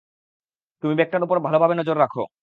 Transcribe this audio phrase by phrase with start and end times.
[0.83, 2.13] তুমি ব্যাগটার উপর ভালোভাবে নজর রেখ।